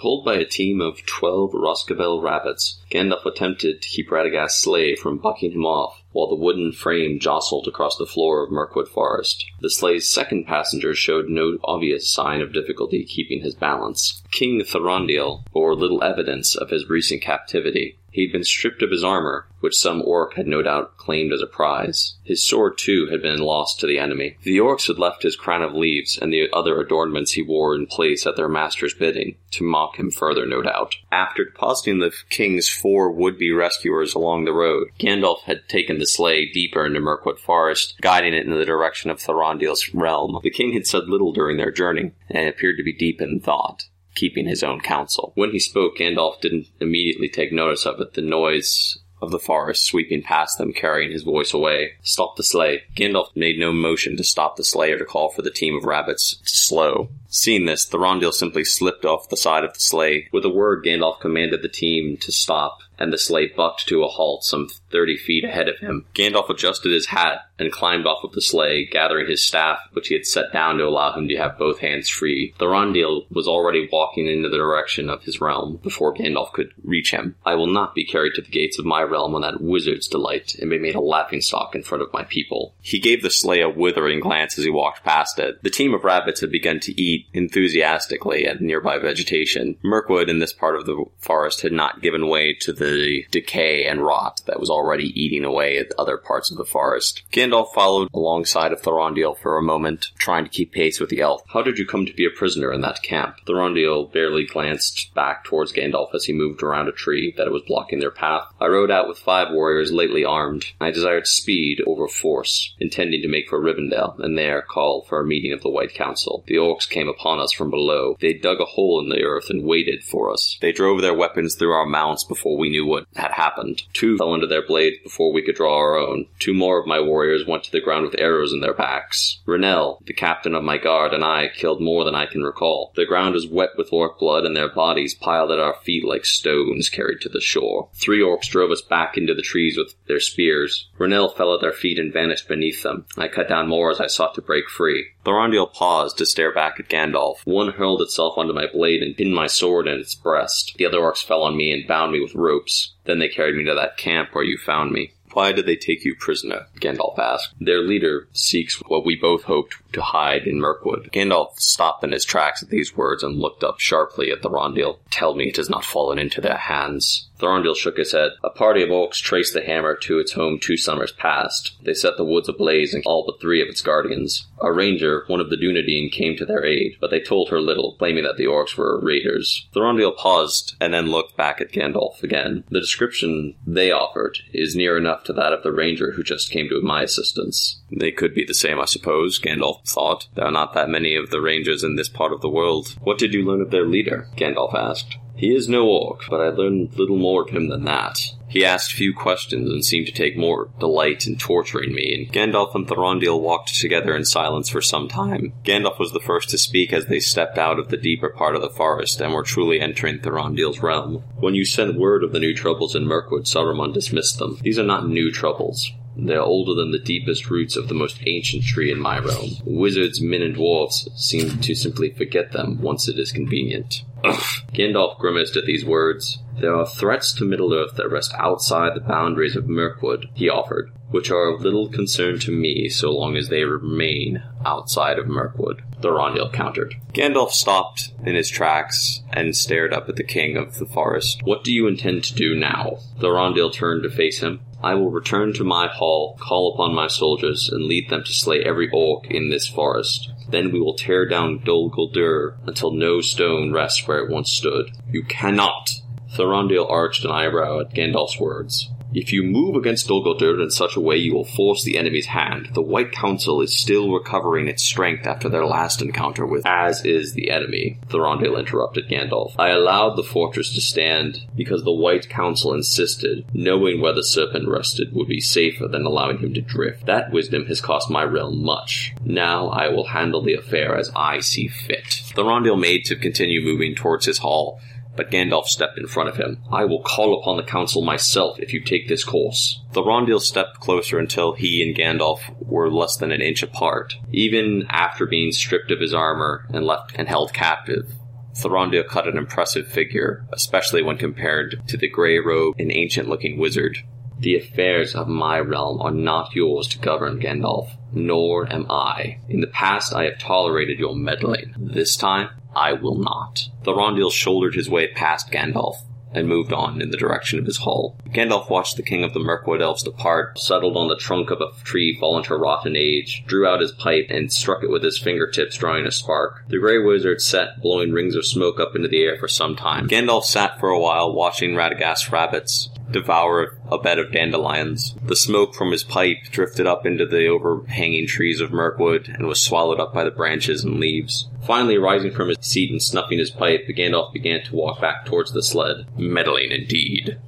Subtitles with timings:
[0.00, 5.18] Pulled by a team of twelve Rhosgobel rabbits, Gandalf attempted to keep Radagast's sleigh from
[5.18, 9.46] bucking him off, while the wooden frame jostled across the floor of Mirkwood Forest.
[9.60, 14.22] The sleigh's second passenger showed no obvious sign of difficulty keeping his balance.
[14.30, 17.96] King Thranduil bore little evidence of his recent captivity.
[18.12, 21.42] He had been stripped of his armor, which some orc had no doubt claimed as
[21.42, 22.16] a prize.
[22.24, 24.36] His sword, too, had been lost to the enemy.
[24.42, 27.86] The orcs had left his crown of leaves and the other adornments he wore in
[27.86, 30.96] place at their master's bidding, to mock him further, no doubt.
[31.12, 36.50] After depositing the king's four would-be rescuers along the road, Gandalf had taken the sleigh
[36.50, 40.38] deeper into Mirkwood Forest, guiding it in the direction of Thranduil's realm.
[40.42, 43.84] The king had said little during their journey, and appeared to be deep in thought
[44.14, 45.32] keeping his own counsel.
[45.34, 48.14] When he spoke, Gandalf didn't immediately take notice of it.
[48.14, 51.92] The noise of the forest sweeping past them, carrying his voice away.
[52.02, 52.82] Stop the sleigh.
[52.94, 55.84] Gandalf made no motion to stop the sleigh or to call for the team of
[55.84, 57.08] rabbits to slow.
[57.28, 60.28] Seeing this, Thranduil simply slipped off the side of the sleigh.
[60.32, 64.08] With a word, Gandalf commanded the team to stop, and the sleigh bucked to a
[64.08, 66.06] halt some thirty feet ahead of him.
[66.14, 70.14] Gandalf adjusted his hat and climbed off of the sleigh, gathering his staff, which he
[70.14, 72.54] had set down to allow him to have both hands free.
[72.58, 77.36] Thranduil was already walking in the direction of his realm before Gandalf could reach him.
[77.44, 80.54] I will not be carried to the gates of my realm on that wizard's delight,
[80.60, 82.74] and be made a laughingstock in front of my people.
[82.80, 85.62] He gave the sleigh a withering glance as he walked past it.
[85.62, 89.76] The team of rabbits had begun to eat enthusiastically at nearby vegetation.
[89.82, 94.02] Mirkwood in this part of the forest had not given way to the decay and
[94.02, 97.22] rot that was already eating away at other parts of the forest.
[97.32, 101.42] Gandalf followed alongside of Thranduil for a moment, trying to keep pace with the elf.
[101.52, 103.36] How did you come to be a prisoner in that camp?
[103.46, 108.00] Thranduil barely glanced back towards Gandalf as he moved around a tree that was blocking
[108.00, 108.44] their path.
[108.60, 110.66] I rode out with five warriors lately armed.
[110.80, 115.26] I desired speed over force, intending to make for Rivendell, and there call for a
[115.26, 116.44] meeting of the White Council.
[116.46, 118.16] The orcs came upon us from below.
[118.20, 120.58] They dug a hole in the earth and waited for us.
[120.60, 123.82] They drove their weapons through our mounts before we knew what had happened.
[123.92, 126.26] Two fell into their blades before we could draw our own.
[126.38, 129.40] Two more of my warriors went to the ground with arrows in their backs.
[129.46, 132.92] Renell, the captain of my guard, and I killed more than I can recall.
[132.96, 136.24] The ground was wet with orc blood, and their bodies piled at our feet like
[136.24, 137.88] stones carried to the shore.
[137.94, 140.88] Three orcs drove us back into the trees with their spears.
[140.98, 143.06] Renell fell at their feet and vanished beneath them.
[143.16, 145.06] I cut down more as I sought to break free.
[145.24, 147.44] Thranduil paused to stare back at Gandalf.
[147.44, 150.74] One hurled itself onto my blade and pinned my sword in its breast.
[150.78, 152.94] The other orcs fell on me and bound me with ropes.
[153.04, 155.12] Then they carried me to that camp where you found me.
[155.32, 156.66] Why did they take you prisoner?
[156.80, 157.54] Gandalf asked.
[157.60, 161.10] Their leader seeks what we both hoped to hide in Mirkwood.
[161.12, 164.98] Gandalf stopped in his tracks at these words and looked up sharply at Thranduil.
[165.10, 167.29] Tell me it has not fallen into their hands.
[167.40, 168.32] Thranduil shook his head.
[168.44, 171.76] A party of orcs traced the hammer to its home two summers past.
[171.82, 174.46] They set the woods ablaze and all but three of its guardians.
[174.60, 177.96] A ranger, one of the Dunedain, came to their aid, but they told her little,
[177.98, 179.68] claiming that the orcs were raiders.
[179.74, 182.64] Thranduil paused and then looked back at Gandalf again.
[182.70, 186.68] The description they offered is near enough to that of the ranger who just came
[186.68, 187.80] to my assistance.
[187.90, 190.28] They could be the same, I suppose, Gandalf thought.
[190.34, 192.96] There are not that many of the rangers in this part of the world.
[193.00, 194.28] What did you learn of their leader?
[194.36, 195.16] Gandalf asked.
[195.40, 198.18] He is no orc, but I learned little more of him than that.
[198.46, 202.74] He asked few questions and seemed to take more delight in torturing me, and Gandalf
[202.74, 205.54] and Thranduil walked together in silence for some time.
[205.64, 208.60] Gandalf was the first to speak as they stepped out of the deeper part of
[208.60, 211.24] the forest and were truly entering Thranduil's realm.
[211.36, 214.58] When you sent word of the new troubles in Mirkwood, Saruman dismissed them.
[214.60, 215.90] These are not new troubles.
[216.16, 219.52] They are older than the deepest roots of the most ancient tree in my realm.
[219.64, 224.02] Wizards, men, and dwarfs seem to simply forget them once it is convenient.
[224.24, 224.42] Ugh.
[224.72, 226.38] Gandalf grimaced at these words.
[226.60, 231.30] There are threats to Middle-earth that rest outside the boundaries of Mirkwood, he offered, which
[231.30, 235.82] are of little concern to me so long as they remain outside of Mirkwood.
[236.00, 236.94] Thranduil countered.
[237.12, 241.42] Gandalf stopped in his tracks and stared up at the king of the forest.
[241.44, 242.98] What do you intend to do now?
[243.18, 244.60] Thranduil turned to face him.
[244.82, 248.62] I will return to my hall, call upon my soldiers, and lead them to slay
[248.62, 250.30] every orc in this forest.
[250.48, 254.90] Then we will tear down Dol Guldur until no stone rests where it once stood.
[255.10, 255.90] You cannot!
[256.34, 258.90] Thranduil arched an eyebrow at Gandalf's words.
[259.12, 262.26] If you move against Dol Guldur in such a way, you will force the enemy's
[262.26, 262.70] hand.
[262.74, 267.34] The White Council is still recovering its strength after their last encounter with, as is
[267.34, 267.98] the enemy.
[268.08, 269.54] Thranduil interrupted Gandalf.
[269.58, 274.68] I allowed the fortress to stand because the White Council insisted, knowing where the serpent
[274.68, 277.06] rested would be safer than allowing him to drift.
[277.06, 279.12] That wisdom has cost my realm much.
[279.24, 282.22] Now I will handle the affair as I see fit.
[282.34, 284.80] Thranduil made to continue moving towards his hall,
[285.16, 286.62] but Gandalf stepped in front of him.
[286.70, 289.82] I will call upon the council myself if you take this course.
[289.92, 294.14] Thranduil stepped closer until he and Gandalf were less than an inch apart.
[294.32, 298.14] Even after being stripped of his armor and left and held captive,
[298.54, 303.58] Thranduil cut an impressive figure, especially when compared to the grey robed and ancient looking
[303.58, 303.98] wizard.
[304.38, 309.38] The affairs of my realm are not yours to govern, Gandalf, nor am I.
[309.50, 311.74] In the past I have tolerated your meddling.
[311.76, 313.68] This time, I will not.
[313.84, 315.96] The Thranduil shouldered his way past Gandalf,
[316.32, 318.16] and moved on in the direction of his hall.
[318.28, 321.70] Gandalf watched the king of the Mirkwood elves depart, settled on the trunk of a
[321.82, 325.76] tree fallen to rotten age, drew out his pipe, and struck it with his fingertips,
[325.76, 326.62] drawing a spark.
[326.68, 330.08] The Grey Wizard sat, blowing rings of smoke up into the air for some time.
[330.08, 335.14] Gandalf sat for a while, watching Radagast's rabbits devour a bed of dandelions.
[335.24, 339.60] The smoke from his pipe drifted up into the overhanging trees of Mirkwood and was
[339.60, 341.48] swallowed up by the branches and leaves.
[341.66, 345.52] Finally, rising from his seat and snuffing his pipe, Gandalf began to walk back towards
[345.52, 346.06] the sled.
[346.16, 347.38] Meddling indeed.